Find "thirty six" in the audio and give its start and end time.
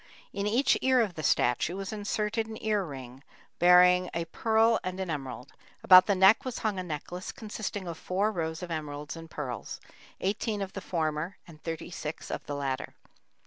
11.61-12.31